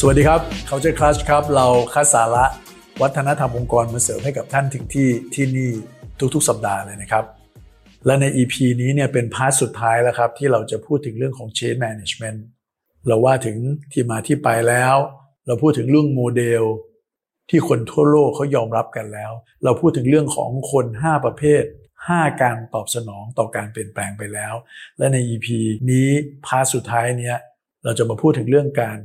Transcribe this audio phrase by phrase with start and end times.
[0.00, 2.44] สวัสดีครับ Culture Crush ครับ เราคัดสาระ
[3.02, 5.70] วัฒนธรรมองค์กรมาเสริมให้กับท่านถึงที่ที่นี่
[6.34, 7.24] ทุกๆ สัปดาห์เลยนะครับ
[8.06, 12.38] และใน EP นี้เนี่ยเป็น part สุดท้ายแล้วครับ ที่เราจะพูดถึงเรื่องของ Change Management
[13.06, 13.56] เราว่าถึง
[13.92, 14.96] ที่มาที่ไปแล้ว
[15.46, 16.62] เราพูดถึงเรื่องโมเดล
[17.50, 19.32] ที่คนทั่วโลกเขายอมรับกันแล้ว
[19.64, 21.62] เราพูดถึงเรื่องของคน 5 ประเภท
[22.02, 24.54] 5 การตอบสนองต่อการเปลี่ยนแปลงไปแล้ว
[24.98, 25.46] และใน EP
[25.90, 26.08] นี้
[26.46, 27.36] พาร์ทสุดท้ายเนี้ย
[27.84, 28.98] เราจะมาพูดถึงเรื่องการ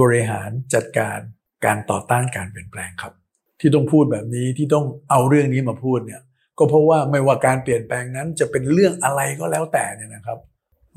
[0.00, 1.18] บริหารจัดการ
[1.64, 3.12] การต่อต้านการเปลี่ยนแปลงครับ
[3.60, 6.22] ที่ต้องพูดแบบนี้ที่ต้องเอาเรื่องนี้มาพูดเนี่ย
[6.58, 10.38] ก็เพราะว่าไม่ว่าการเปลี่ยนแปลงนั้นจะเป็นเรื่องอะไรก็แล้วแต่เนี่ยนะครับ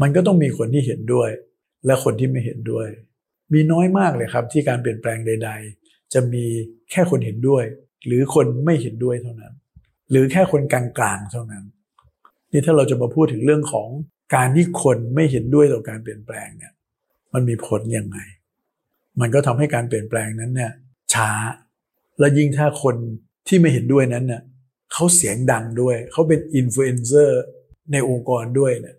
[0.02, 1.30] มันก็ต้องมีคนที่เห็นด้วย
[1.86, 2.88] และคนที่ไม่เห็นด้วย
[3.54, 6.46] มีน้อยมากเลยครับ ที่การเปลี่ยนแปลงใด ๆ จะมี
[6.92, 7.64] แค่คนเห็นด้วย
[8.06, 9.54] หรือคนไม่เห็นด้วยเท่านั้น
[10.10, 10.84] หรือแค่คนกลา
[11.18, 11.64] งๆเท่านั้น
[12.52, 13.88] นี่ถ้าเราจะมาพูดถึงเรื่องของ
[14.36, 16.74] การที่คนไม่เห็นด้วยต่อการเปลี่ยนแปลงเนี่ย
[17.34, 18.18] มันมีผลยังไง
[19.22, 20.72] มันก็ทำให้การเปลี่ยนแปลงนั้นเนี่ย
[21.14, 21.32] ช้า
[22.20, 22.96] และยิ่งถ้าคน
[23.48, 24.42] ที่ไม่เห็นด้วยนั้นเนี่ย
[24.94, 27.42] เขาเสียงดังด้วย เขาเป็นอินฟลูเอนเซอร์
[27.92, 28.96] ในองค์กรด้วยเนี่ย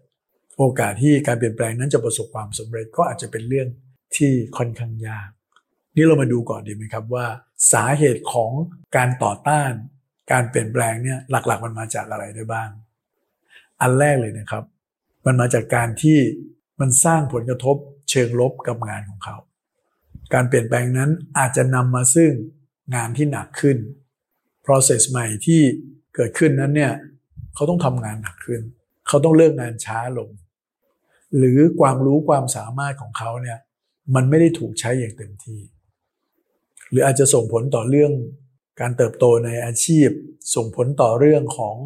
[0.58, 3.68] โอกาสที่การเปลี่ยนแปลงนั้นจะประสบความสำเร็จก็อาจจะเป็นเรื่อง
[4.16, 5.28] ที่ค่อนข้างยาก
[5.96, 7.26] นี่เรามาดูก่อนดีไหมครับว่า
[7.72, 8.52] สาเหตุของ
[8.96, 9.72] การต่อต้าน
[10.32, 12.68] การเปลี่ยนแปลงเนี่ยหลักๆ มันมาจากอะไรได้บ้าง
[13.80, 14.64] อันแรกเลยนะครับ
[15.26, 16.18] มันมาจากการที่
[16.80, 17.76] มันสร้างผลกระทบ
[18.10, 19.36] เชิงลบกับงานของเขา
[20.34, 22.32] การเปลี่ยนแปลงนั้นอาจจะนำมาซึ่ง
[22.94, 23.76] งานที่หนักขึ้น
[24.66, 25.60] process ใหม่ที่
[26.14, 26.92] เกิดขึ้นนั้นเนี่ย
[27.54, 28.60] เขาต้องทำงานหนักขึ้น
[29.08, 30.30] เขาต้องเลิกงานช้าลง
[31.36, 33.58] หรือความรู้ความสามารถของเขาเนี่ย
[34.14, 35.60] มันไม่ได้ถูกใช้อย่างเต็มที่
[36.90, 38.12] หรืออาจจะส่งผลต่อเรื่อง
[38.80, 40.08] การเติบโตในอาชีพ
[40.54, 41.76] ส่งผลต่อเรื่องของ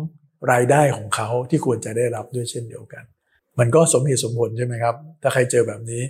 [0.53, 3.05] รายได้ของเขาที่ควรจะได้รับด้วยเช่นเดียวกัน
[3.59, 6.03] มันก็สมเหตุสมผลใช่ไหมครับ ถ้าใครเจอแบบนี้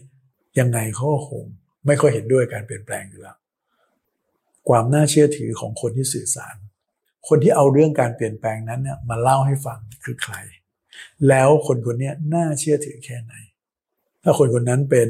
[0.58, 1.44] ยังไงเขาก็คง
[1.86, 3.36] ไม่ค่อยเห็นด้วยการเปลี่ยนแปลงอยู่แล้ว
[4.68, 6.56] ความน่าเชื่อถือของคนที่สื่อสาร
[7.28, 10.34] คนที่เอาเรื่องการเปลี่ยนแปลงนั้นเนี่ยมาเล่าให้ฟังคือใคร
[11.28, 13.34] แล้วคนคนนี้น่าเชื่อถือแค่ไหน
[14.22, 15.08] ถ้าคนคนนั้นเป็น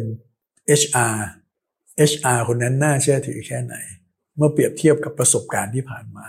[0.80, 1.16] HR
[2.10, 3.74] HR คนนั้นน่าเชื่อถือแค่ไหน
[4.36, 6.26] เมื่อเปรียบเทียบกับประสบการณ์ที่ผ่านมา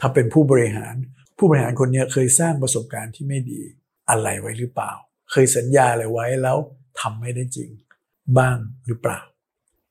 [0.00, 0.94] ถ้าเป็นผู้บริหาร
[1.38, 3.60] ผู้บริหารคนนี้เคยสร้างประสบการณ์ที่ไม่ดี
[4.10, 4.92] อะไรไว้หรือเปล่า
[5.30, 6.56] เคยสัญญาอะไรไว้แล้ว
[7.00, 7.70] ทำไม่ได้จริง
[8.38, 9.20] บ้างหรือเปล่า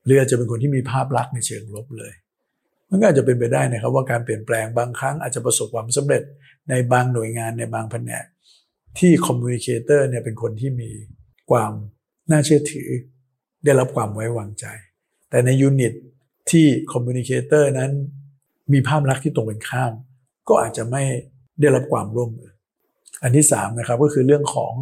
[0.06, 2.12] หรืออาจจะเป็นคนที่มีภาพลักษณ์ในเชิงลบเลย
[2.90, 6.22] มันก็อาจจะเป็นไปได้นะครับ ว่าการเปลี่ยนแปลงบางครั้งอาจจะประสบความสำเร็จ
[6.70, 8.24] ในบางหน่วยงานในบางแผนก
[8.98, 10.90] ที่ communicator เนี่ยเป็นคนที่มี
[11.50, 11.72] ความ
[12.30, 12.88] น่าเชื่อถือ
[13.64, 14.64] ได้รับความไว้วางใจ
[15.30, 15.92] แต่ใน unit
[16.50, 17.90] ที่ communicator นั้น
[18.72, 19.92] มีภาพลักษณ์ที่ตรงกันข้าม
[20.48, 21.02] ก็อาจจะไม่
[21.60, 22.50] ได้รับความร่วมมือ
[23.22, 24.72] อันที่3นะครับก็คือเรื่องของ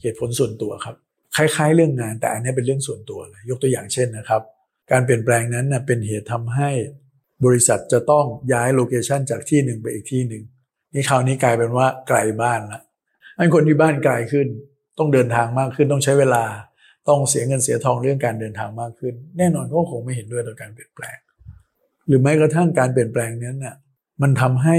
[0.00, 0.96] เหตุผลส่วนตัวครับ
[1.36, 4.42] คล้าย ๆ เรื่องงานแต่อันนี้เป็นเรื่องส่วนตัวเลยยกตัวอย่างเช่นนะครับ
[4.90, 6.70] การเปลี่ยนแปลงนั้นนะเป็นเหตุทำให้
[7.44, 10.42] บริษัทจะต้องย้ายโลเคชันจากที่หนึ่งไปอีกที่หนึ่ง
[10.94, 12.80] นี่คราวนี้กลายเป็นว่าไกลบ้านละ
[13.38, 14.46] อันคนที่บ้านไกลขึ้น
[14.98, 16.44] ต้องเดินทางมากขึ้นต้องใช้เวลา
[17.08, 21.16] ต้องเสียเงินเสียทองเรื่องการเดินทางมากขึ้น แน่นอนก็คงไม่เห็นด้วยต่อการเปลี่ยนแปลง
[22.06, 23.76] หรือแม้กระทั่งการเปลี่ยนแปลงนั้นน่ะ
[24.22, 24.76] มันทำให้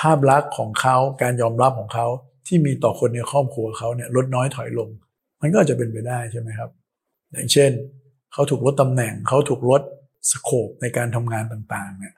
[0.00, 2.06] ภาพลักษณ์ของเขาการยอมรับของเขา
[2.46, 4.88] ที่มีต่อคนในครอบครัวเขาเนี่ยลดน้อยถอยลง
[5.40, 6.70] มันก็จะเป็นไปได้ใช่ไหมครับ
[7.32, 7.70] อย่างเช่น
[8.34, 9.82] เขาถูกลดตำแหน่ง เขาถูกลด
[10.30, 12.14] สโคปในการทำงานต่างๆเนี่ย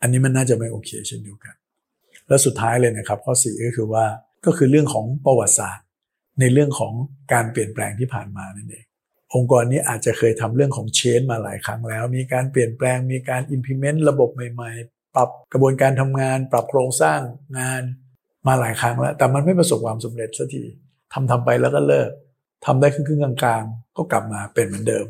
[0.00, 1.54] อันนี้มันน่าจะไม่โอเคเช่นเดียวกัน
[2.28, 4.04] และสุดท้ายเลยนะครับ ข้อสี่ก็คือว่า
[4.46, 5.86] ก็คือเรื่องของประวัติศาสตร์
[6.40, 6.92] ในเรื่องของ
[7.32, 8.84] การเปลี่ยนแปลงที่ผ่านมานั่นเอง
[9.34, 17.20] องค์กรนี้อาจจะเคยทำเรื่องของเชนมาหลายครั้งแล้ว มีการเปลี่ยนแปลงมีการ implement ระบบใหม่ๆ ปรับกระบวนการทำงาน ปรับโครงสร้าง
[17.58, 17.82] งาน
[18.46, 20.64] มาหลายครั้งแล้ว แต่มันไม่ประสบความสำเร็จสักที
[21.12, 22.10] ทำทำไปแล้วก็เลิก
[22.66, 25.06] ทำได้ครึ่งๆกลางๆ ก็กลับมาเป็นเหมือนเดิม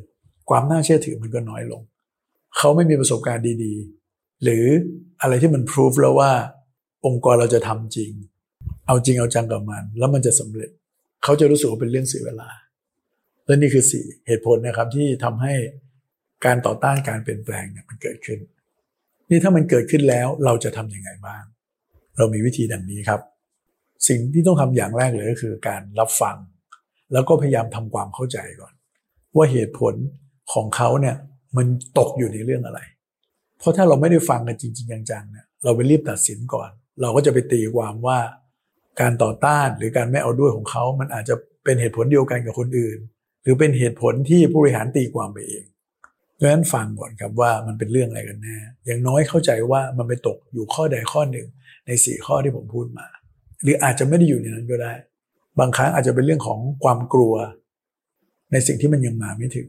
[0.50, 1.82] ความน่าเชื่อถือมันก็น้อยลง
[2.56, 4.64] เขาไม่มีประสบการณ์ดีๆ หรือ
[5.20, 6.30] อะไรที่มันพิสูจแล้วว่า
[7.06, 8.12] องค์กรเราจะทำจริง
[8.86, 10.70] เอาจริงเอาจังกับมัน แล้วมันจะสำเร็จ
[11.24, 12.50] เขาจะรู้สึกว่าเป็นเรื่องเสียเวลา
[13.46, 15.54] และนี่คือสี่เหตุผลนะครับที่ทำให้
[16.44, 18.38] การต่อต้านการเปลี่ยนแปลงเนี่ยมันเกิดขึ้น
[19.30, 21.44] นี่ถ้ามันเกิดขึ้นแล้วเราจะทำยังไงบ้าง
[22.16, 23.20] เรามีวิธีดังนี้ครับ
[24.08, 26.36] สิ่งที่ต้องทำอย่างแรกเลยก็คือการรับฟัง
[27.12, 28.74] แล้วก็พยายามทำความเข้าใจก่อน
[29.36, 29.94] ว่าเหตุผล
[30.52, 31.16] ของเขาเนี่ย
[31.56, 31.66] มัน
[31.98, 32.80] ตกอยู่ในเรื่องอะไร
[33.58, 36.70] เพราะถ้าเราไม่ได้ฟังกันจริง ๆ จังๆเนี่ยเราไปรีบตัดสินก่อน
[37.00, 38.18] เราก็จะไปตีความว่า
[39.00, 41.34] การต่อต้านหรือการไม่เอาด้วยของเขา มันอาจจะ
[41.64, 42.98] เป็นเหตุผลเดียวกันกับคนอื่น
[43.42, 45.64] หรือเป็นเหตุผลที่ผู้บริหารตีความไปเอง
[46.40, 48.56] ดังนั้นฟังก่อนครับว่ามันเป็นเรื่องอะไรกันแน่
[48.86, 51.46] อย่างน้อยเข้าใจว่ามันไปตกอยู่ข้อใดข้อหนึ่ง
[51.86, 53.06] ในสี่ข้อที่ผมพูดมา
[53.62, 54.92] หรืออาจจะไม่ได้อยู่ในนั้นก็ได้
[55.58, 57.34] บางครั้งอาจจะเป็นเรื่องของความกลัว
[58.52, 59.68] ในสิ่งที่มันยังมาไม่ถึง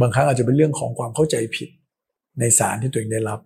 [0.00, 1.68] บางครั้งอาจจะเป็นเรื่องของความเข้าใจผิด
[2.40, 3.40] ในสารที่ตัวเองได้รับ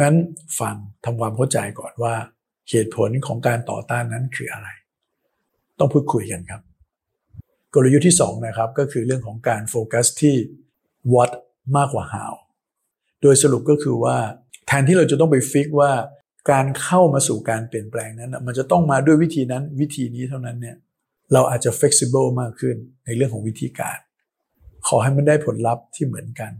[0.00, 0.16] งั้น
[0.60, 0.74] ฟัง
[1.04, 2.14] ทำความเข้าใจก่อนว่า
[2.70, 4.68] เหตุผลของการต่อต้านนั้นคืออะไร
[5.78, 6.62] ต้องพูดคุยกันครับ
[7.74, 10.36] กลยุทธ์ที่2นะครับก็คือเรื่องของการโฟกัสที่
[11.12, 11.30] what
[11.76, 12.34] มากกว่า how
[13.22, 14.16] โดยสรุปก็คือว่า
[14.66, 15.92] แทนที่เราจะต้องไปฟิกว่า
[16.50, 20.76] การเข้ามาสู่การเปลี่ยนแปลงนั้น มันจะต้องมาด้วยวิธีนั้นวิธีนี้เท่านั้นเนี่ย
[21.32, 23.98] เราอาจจะ flexible มากขึ้นในเรื่องของวิธีการ
[24.88, 26.52] ขอให้มันได้ผลลัพธ์ที่เหมือนกัน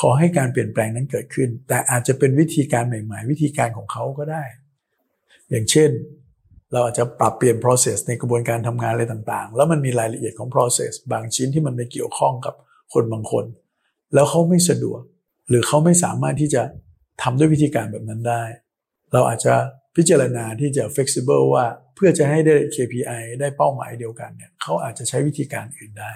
[0.00, 4.44] ขอให้การเปลี่ยนแปลงนั้นเกิดขึ้น แต่อาจจะเป็นวิธีการใหม่ ๆ วิธีการของเขาก็ได้
[5.50, 5.90] อย่างเช่น
[6.72, 12.54] เราอาจจะปรับเปลี่ยน process ในกระบวนการทำงานอะไรต่างๆ แล้วมันมีรายละเอียดของ process บางชิ้นที่มันไปเกี่ยวข้องกับ
[12.92, 13.44] คนบางคน
[14.14, 15.00] แล้วเขาไม่สะดวก
[15.48, 16.62] หรือเขาไม่สามารถที่จะ
[17.22, 18.42] ทำด้วยวิธีการแบบนั้นได้
[19.12, 19.54] เราอาจจะ
[19.96, 26.12] พิจารณาที่จะ flexible ว่าเพื่อจะให้ได้ KPI ได้เป้าหมายเดียวกันเนี่ยเขาอาจจะใช้วิธีการอื่นได้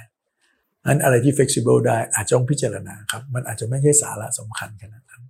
[0.87, 5.23] อันอะไรที่ flexible ได้อาจจะต้องพิจารณาครับ มันอาจจะไม่ใช่สาระสำคัญขนาดนั้น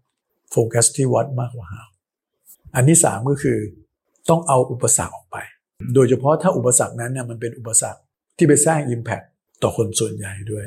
[0.50, 1.88] โฟกัสที่วัดมากกว่า how
[2.74, 3.58] อันที่สามก็คือ
[4.28, 5.36] ต้องเอาอุปสรรคออกไป
[5.94, 8.00] โดยเฉพาะถ้าอุปสรรคนั้นเนี่ยมันเป็นอุปสรรค
[8.36, 9.24] ที่ไปสร้าง Impact
[9.62, 10.66] ต่อคนส่วนใหญ่ด้วย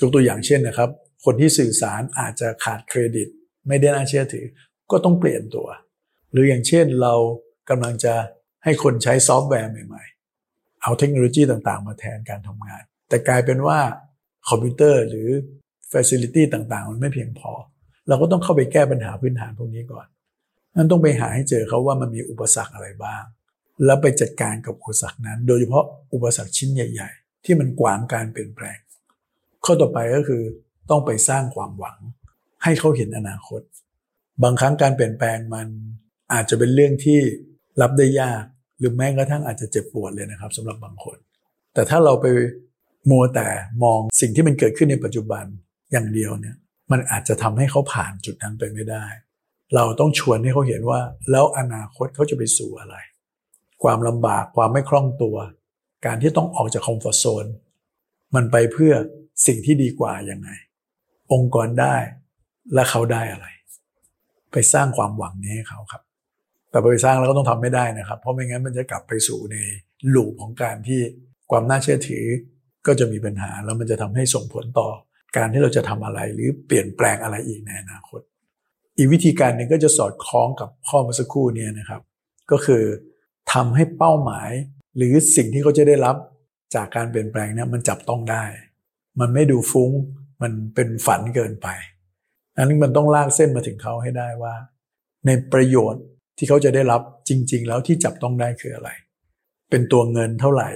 [0.00, 0.90] ยกตัวอย่างเช่นนะครับ
[1.24, 3.28] คนที่สื่อสารอาจจะขาดเครดิต
[3.68, 4.46] ไม่ได้น่าเชื่อถือ
[4.90, 5.68] ก็ต้องเปลี่ยนตัว
[6.32, 7.14] หรืออย่างเช่นเรา
[7.70, 8.14] กำลังจะ
[8.64, 10.04] ให้คนใช้ซอฟต์แวร์ใหม่
[10.42, 13.78] ๆ เอาเทคโนโลยีต่างๆ มาแทนการทำงาน แต่กลายเป็นว่า
[14.48, 15.28] คอมพิวเตอร์หรือ
[15.92, 17.52] facility ต่างๆ มันไม่เพียงพอ
[18.08, 20.06] เราก็ต้องเข้าไปแก้ปัญหาพื้นฐานพวกนี้ก่อน
[20.76, 23.22] นั้นต้องไปหาให้เจอเขาว่ามันมีอุปสรรคอะไรบ้าง
[23.84, 28.78] แล้วไปจัดการกับอุปสรรคนั้น โดยเฉพาะอุปสรรคชิ้นใหญ่ ๆ ที่มันกวางการเปลี่ยนแปลง
[29.64, 30.42] ข้อต่อไปก็คือ
[30.90, 31.98] ต้องไปสร้างความหวัง
[32.64, 33.60] ให้เขาเห็นอนาคต
[34.42, 35.68] บางครั้งการเปลี่ยนแปลงมัน
[36.32, 37.20] อาจจะเป็นเรื่องที่
[37.80, 38.44] รับได้ยาก
[38.78, 41.16] หรือแม้กระทั่งอาจจะเจ็บปวดเลยนะครับสำหรับบางคน
[41.74, 42.26] แต่ถ้าเราไป
[43.10, 43.48] มัวแต่
[43.84, 45.44] มองสิ่งที่มันเกิดขึ้นในปัจจุบัน
[45.92, 46.56] อย่างเดียวเนี่ย
[46.92, 49.06] มันอาจจะทำให้เขาผ่านจุดนั้นไปไม่ได้
[49.74, 51.00] เราต้องชวนให้เขาเห็นว่า
[51.30, 52.96] แล้วอนาคตเขาจะไปสู่อะไร
[53.82, 55.36] ความลำบากความไม่คล่องตัว
[56.06, 57.46] การที่ต้องออกจากคอมฟอร์ทโซน
[58.34, 58.92] มันไปเพื่อ
[59.46, 60.48] สิ่งที่ดีกว่ายังไง
[61.32, 61.96] องค์กรได้
[62.74, 63.46] และเขาได้อะไร
[64.52, 66.02] ไปสร้างความหวังนี้ให้เขาครับ
[66.70, 69.56] แต่ไปสร้างแล้วก็ต้องทำไม่ได้นะครับ เพราะไม่งั้นมันจะกลับไปสู่ใน
[70.08, 71.00] หลูปของการที่
[71.50, 72.24] ความน่าเชื่อถือ
[72.86, 74.88] ก็จะมีปัญหาแล้วมันจะทำให้ส่งผลต่อ
[75.36, 78.20] การที่เราจะทำอะไรหรือเปลี่ยนแปลงอะไรอีกในอนาคต
[78.96, 82.02] อีกวิธีการหนึ่งก็จะสอดคล้องกับข้อเมื่อสักครู่นี้นะครับ
[82.50, 82.82] ก็คือ
[83.52, 84.50] ทำให้เป้าหมาย
[84.96, 86.16] หรือสิ่งที่เขาจะได้รับ
[86.74, 88.44] จากการเปลี่ยนแปลงนี้มันจับต้องได้
[89.20, 89.90] มันไม่ดูฟุง้ง
[90.42, 91.68] มันเป็นฝันเกินไป
[92.56, 94.54] อันนี้มันต้องลากเส้นมาถึงเขาให้ได้ว่า
[95.26, 96.04] ในประโยชน์
[96.38, 98.90] ที่เขาจะได้รับจริง ๆ แล้วที่จับต้องได้คืออะไร
[99.70, 100.70] เป็นตัวเงินเท่าไหร่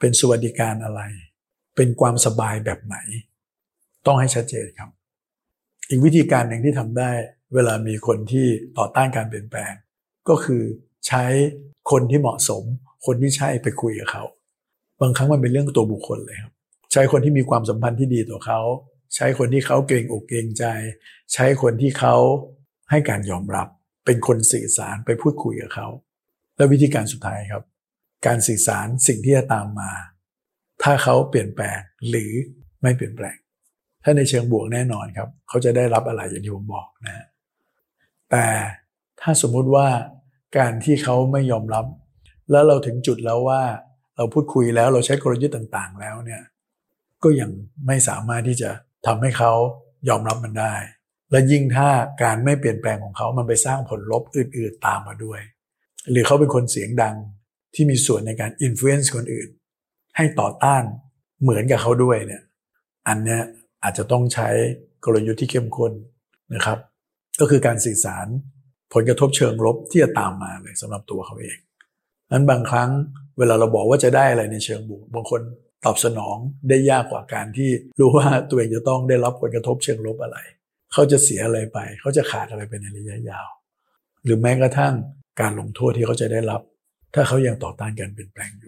[0.00, 1.00] เป็นสวัสดิการอะไร
[1.78, 2.96] เป็นความสบายแบบไหน
[4.06, 4.90] ต้องให้ชัดเจนครับ
[5.88, 7.10] อีกวิธีการหนึ่งที่ทำได้
[7.54, 8.46] เวลามีคนที่
[8.78, 9.72] ต่อต้านการเปลี่ยนแปลง
[10.28, 10.62] ก็คือ
[11.06, 11.24] ใช้
[11.90, 12.62] คนที่เหมาะสม
[13.06, 14.24] คนที่ใช่ไปคุยกับเขา
[15.00, 16.52] บางครั้งมันเป็นเรื่องตัวบุคคลเลยครับ
[16.92, 18.60] ใช้คนที่มีความสัมพันธ์ที่ดีต่อเขา
[19.14, 20.64] ใช้คนที่เขาเกรงอกเกรงใจ
[21.32, 22.16] ใช้คนที่เขา
[22.90, 23.68] ให้การยอมรับ
[24.04, 25.88] เป็นคนสื่อสารไปพูดคุยกับเขา
[26.56, 27.64] และวิธีการสุดท้ายครับ
[28.26, 29.90] การสื่อสารสิ่งที่จะตามมา
[30.82, 32.32] ถ้าเขาเปลี่ยนแปลงหรือ
[32.82, 33.36] ไม่เปลี่ยนแปลง
[34.04, 37.26] ถ้าในเชิงบวกแน่นอนครับ เขาจะได้รับอะไรอย่างที่ผมบอกนะฮะ
[38.30, 38.46] แต่
[39.20, 39.88] ถ้าสมมุติว่า
[40.58, 41.84] การที่เขาไม่ยอมรับ
[42.50, 43.62] แล้วเราถึงจุดแล้วว่า
[44.16, 46.42] เราพูดคุยแล้วเราใช้กลยุทธ์ต่างๆ แล้วเนี่ย
[47.22, 47.50] ก็ยัง
[47.86, 48.70] ไม่สามารถที่จะ
[49.06, 49.52] ทำให้เขา
[50.08, 50.74] ยอมรับมันได้
[51.30, 51.88] และยิ่งถ้า
[52.22, 55.40] การไม่เปลี่ยนแปลงของเขามันไปสร้างผลลบอื่น ๆ ตามมาด้วย
[56.10, 57.16] หรือเขาเป็นคนเสียงดัง
[57.74, 59.48] ที่มีส่วนในการ influence คนอื่น
[60.18, 60.82] ให้ต่อต้าน
[61.42, 62.42] เหมือนกับเขาด้วยเนี่ย
[63.08, 63.42] อันเนี้ย
[63.82, 64.48] อาจจะต้องใช้
[65.04, 65.92] กลยุทธ์ที่เข้มข้น
[66.54, 66.78] นะครับ
[67.40, 68.26] ก็คือการสื่อสาร
[68.94, 71.58] ผลกระทบเชิงลบที่จะตามมาเลยสำหรับตัวเขาเอง
[72.32, 72.90] นั้นบางครั้ง
[73.38, 75.40] เวลาเราบอกว่าจะได้อะไรในเชิงบวกบางคน
[75.84, 76.36] ตอบสนอง
[76.68, 80.38] ได้ยากกว่าการที่รู้ว่าตัวเองจะต้องได้รับผลกระทบเชิงลบอะไร
[80.92, 83.48] เขาจะเสียอะไรไป เขาจะขาดอะไรไปในระยะยาว
[84.24, 84.94] หรือแม้กระทั่ง
[85.40, 86.60] การลงโทษที่เขาจะได้รับ
[87.14, 88.66] ถ้าเขายังต่อต้านการเปลี่ยนแปลงอย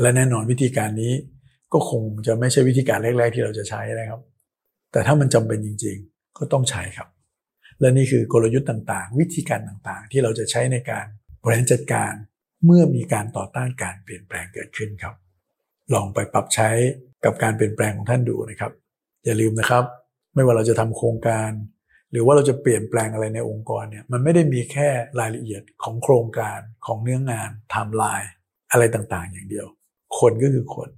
[0.00, 1.12] และแน่นอนวิธีการนี้
[1.72, 4.20] ก็คงจะไม่ใช่วิธีการแรก ๆ ที่เราจะใช้นะครับ
[4.92, 7.08] แต่ถ้ามันจำเป็นจริง ๆ ก็ต้องใช้ครับ
[7.80, 11.06] และนี่คือกลยุทธ์ต่างๆ วิธีการต่างๆ ที่เราจะใช้ในการ
[11.42, 12.12] บริหารจัดการ
[12.64, 15.14] เมื่อมีการต่อต้านการเปลี่ยนแปลงเกิดขึ้นครับ
[15.94, 16.68] ลองไปปรับใช้
[17.24, 18.72] กับการเปลี่ยนแปลงของท่านดูนะครับ
[19.24, 19.84] อย่าลืมนะครับ
[20.34, 21.50] ไม่ว่าเราจะทำโครงการ
[22.10, 24.88] หรือว่าเราจะเปลี่ยนแปลงอะไรในองค์กรเนี่ยมันไม่ได้มีแค่
[25.20, 28.30] รายละเอียดของโครงการของเนื้องานไทม์ไลน์
[28.72, 29.66] อะไรต่างๆ อย่างเดียว
[30.20, 30.88] คนก็คือคน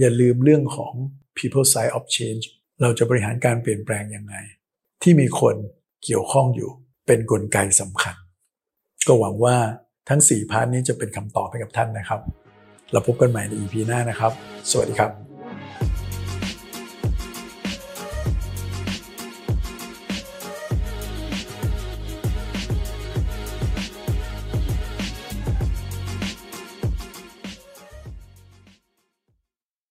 [0.00, 0.92] อย่าลืมเรื่องของ
[1.36, 2.44] people side of change
[2.82, 4.34] เราจะบริหารการเปลี่ยนแปลงยังไง
[5.02, 5.56] ที่มีคน
[6.04, 6.70] เกี่ยวข้องอยู่
[7.06, 8.14] เป็นกลไกสำคัญ
[9.06, 9.56] ก็หวังว่า
[10.08, 12.20] ทั้ง 4 พาร์ทนี้จะเป็นคำตอบให้กับท่านนะครับ
[12.92, 14.32] เราพบกันใหม่ใน EP หน้านะครับ
[14.70, 15.37] สวัสดีครับ